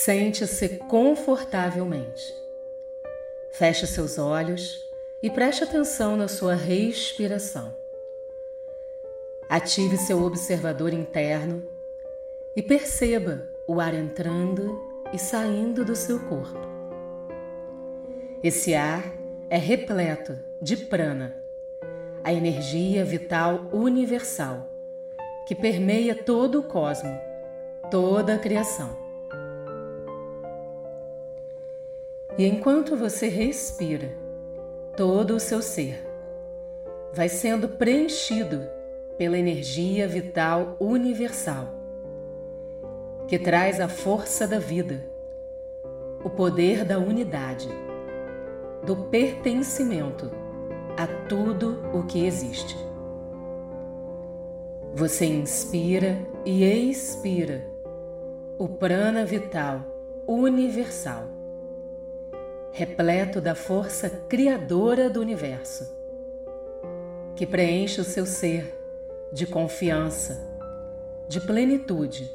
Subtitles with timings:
[0.00, 2.32] Sente-se confortavelmente.
[3.50, 4.88] Feche seus olhos
[5.20, 7.74] e preste atenção na sua respiração.
[9.48, 11.64] Ative seu observador interno
[12.54, 14.80] e perceba o ar entrando
[15.12, 16.60] e saindo do seu corpo.
[18.40, 19.02] Esse ar
[19.50, 21.42] é repleto de prana,
[22.22, 24.70] a energia vital universal
[25.44, 27.18] que permeia todo o cosmo,
[27.90, 29.07] toda a criação.
[32.38, 34.12] E enquanto você respira,
[34.96, 36.06] todo o seu ser
[37.12, 38.64] vai sendo preenchido
[39.16, 41.66] pela energia vital universal,
[43.26, 45.04] que traz a força da vida,
[46.22, 47.68] o poder da unidade,
[48.84, 50.30] do pertencimento
[50.96, 52.78] a tudo o que existe.
[54.94, 57.66] Você inspira e expira
[58.56, 59.82] o prana vital
[60.24, 61.37] universal
[62.72, 65.96] repleto da força criadora do universo,
[67.34, 68.76] que preenche o seu ser
[69.32, 70.40] de confiança,
[71.26, 72.30] de plenitude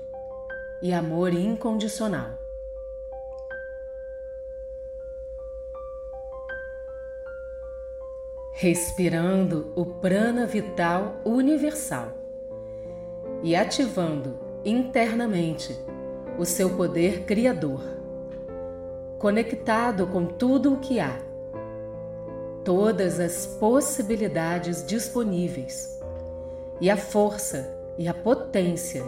[0.82, 2.38] e amor incondicional.
[8.52, 12.14] Respirando o prana vital universal
[13.42, 15.78] e ativando internamente
[16.38, 17.82] o seu poder criador
[19.24, 21.18] conectado com tudo o que há,
[22.66, 25.98] todas as possibilidades disponíveis.
[26.82, 29.02] E a força e a potência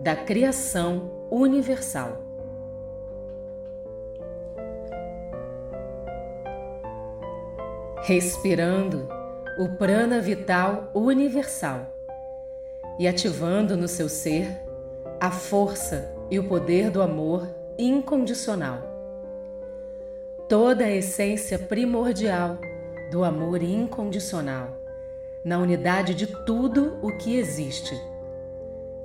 [0.00, 2.20] da criação universal.
[8.02, 9.08] Respirando
[9.56, 11.94] o prana vital universal
[12.98, 14.48] e ativando no seu ser
[15.20, 17.46] a força e o poder do amor
[17.78, 18.93] incondicional
[20.48, 22.58] toda a essência primordial
[23.10, 24.76] do amor incondicional,
[25.42, 27.98] na unidade de tudo o que existe,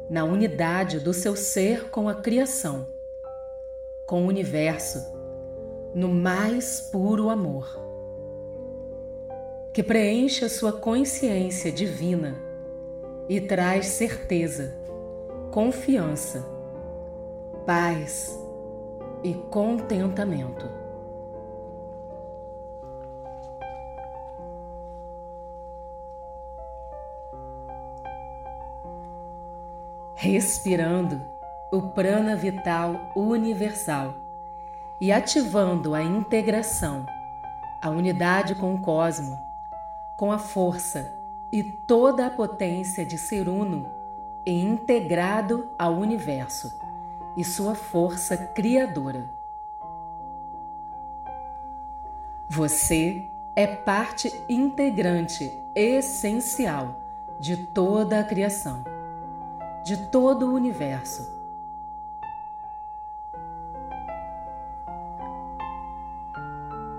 [0.10, 2.88] na unidade do seu ser com a criação,
[4.06, 5.14] com o universo,
[5.94, 7.80] no mais puro amor,
[9.72, 12.36] que preenche a sua consciência divina
[13.30, 14.76] e traz certeza,
[15.52, 16.44] confiança,
[17.66, 18.38] paz
[19.24, 20.89] e contentamento.
[30.22, 31.22] Respirando
[31.72, 34.16] o prana vital universal
[35.00, 37.06] e ativando a integração,
[37.82, 39.40] a unidade com o cosmo,
[40.18, 41.18] com a força
[41.54, 43.90] e toda a potência de ser uno
[44.46, 46.78] e integrado ao universo
[47.38, 49.30] e sua força criadora.
[52.50, 57.00] Você é parte integrante essencial
[57.40, 58.99] de toda a criação
[59.90, 61.36] de todo o universo.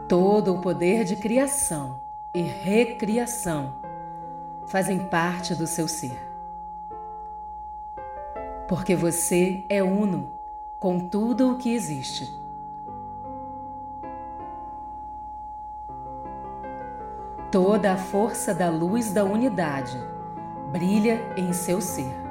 [0.08, 2.00] Todo o poder de criação
[2.34, 3.76] e recriação
[4.66, 6.18] fazem parte do seu ser.
[8.66, 10.32] Porque você é uno
[10.80, 12.28] com tudo o que existe.
[17.52, 19.96] Toda a força da luz da unidade
[20.72, 22.29] brilha em seu ser.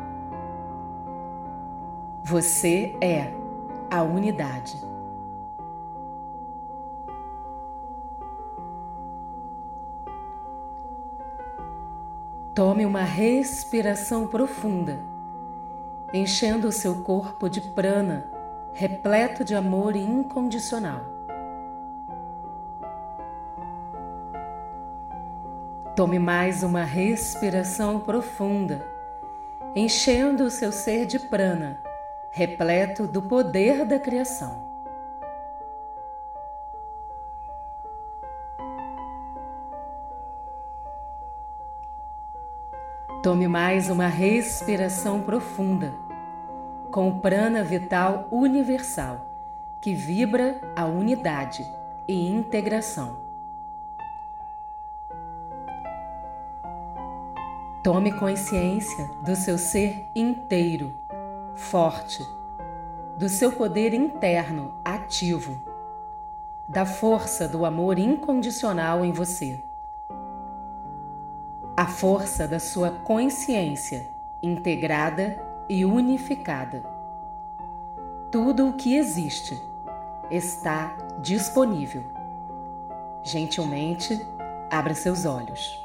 [2.29, 3.33] Você é
[3.89, 4.79] a unidade.
[12.53, 14.99] Tome uma respiração profunda,
[16.13, 18.29] enchendo o seu corpo de prana,
[18.73, 21.01] repleto de amor incondicional.
[25.95, 28.85] Tome mais uma respiração profunda,
[29.75, 31.88] enchendo o seu ser de prana
[32.31, 34.67] repleto do poder da criação.
[43.21, 45.93] Tome mais uma respiração profunda,
[46.89, 49.27] com o prana vital universal
[49.81, 51.65] que vibra a unidade
[52.07, 53.17] e integração.
[57.83, 60.98] Tome consciência do seu ser inteiro
[61.59, 62.25] forte,
[63.17, 65.61] do seu poder interno ativo,
[66.67, 69.61] da força do amor incondicional em você,
[71.75, 74.07] a força da sua consciência
[74.41, 76.81] integrada e unificada,
[78.31, 79.61] tudo o que existe
[80.31, 82.03] está disponível.
[83.21, 84.25] Gentilmente,
[84.71, 85.83] abra seus olhos.